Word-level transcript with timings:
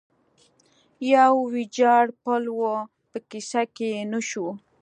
یو 1.13 1.33
ویجاړ 1.53 2.05
پل 2.23 2.43
و، 2.57 2.61
په 3.11 3.17
کیسه 3.29 3.61
کې 3.75 3.85
یې 3.95 4.01
نه 4.13 4.19
شو. 4.29 4.47